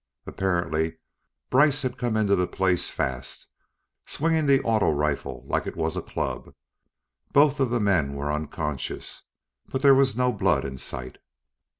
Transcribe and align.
Apparently, 0.25 0.97
Brice 1.51 1.83
had 1.83 1.99
come 1.99 2.17
into 2.17 2.35
the 2.35 2.47
place 2.47 2.89
fast, 2.89 3.45
swinging 4.07 4.47
the 4.47 4.59
auto 4.63 4.91
rifle 4.91 5.43
like 5.45 5.67
it 5.67 5.75
was 5.75 5.95
a 5.95 6.01
club. 6.01 6.55
Both 7.33 7.59
of 7.59 7.69
the 7.69 7.79
men 7.79 8.15
were 8.15 8.31
unconscious, 8.31 9.21
but 9.67 9.83
there 9.83 9.93
was 9.93 10.17
no 10.17 10.33
blood 10.33 10.65
in 10.65 10.79
sight. 10.79 11.19